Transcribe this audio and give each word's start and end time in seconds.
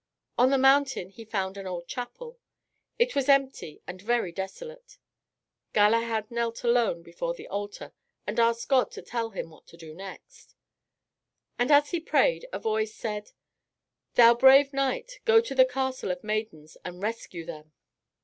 On 0.35 0.49
the 0.49 0.57
mountain 0.57 1.09
he 1.11 1.23
found 1.23 1.57
an 1.57 1.67
old 1.67 1.87
chapel. 1.87 2.39
It 2.97 3.13
was 3.15 3.29
empty 3.29 3.83
and 3.85 4.01
very 4.01 4.31
desolate. 4.31 4.97
Galahad 5.73 6.31
knelt 6.31 6.63
alone 6.63 7.03
before 7.03 7.35
the 7.35 7.47
altar, 7.49 7.93
and 8.25 8.39
asked 8.39 8.67
God 8.67 8.89
to 8.93 9.03
tell 9.03 9.29
him 9.29 9.51
what 9.51 9.67
to 9.67 9.77
do 9.77 9.93
next. 9.93 10.55
And 11.59 11.69
as 11.69 11.91
he 11.91 11.99
prayed 11.99 12.47
a 12.51 12.57
voice 12.57 12.95
said, 12.95 13.29
"Thou 14.15 14.33
brave 14.33 14.73
knight, 14.73 15.19
go 15.23 15.39
to 15.39 15.53
the 15.53 15.65
Castle 15.65 16.09
of 16.09 16.23
Maidens 16.23 16.77
and 16.83 16.99
rescue 17.03 17.45
them." 17.45 17.71